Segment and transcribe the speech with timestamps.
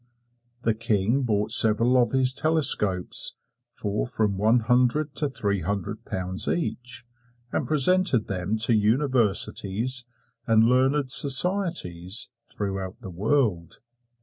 [0.63, 3.35] The King bought several of his telescopes
[3.75, 7.05] for from one hundred to three hundred pounds each,
[7.51, 10.07] and presented them to universities
[10.47, 13.77] and learned societies throughout the world.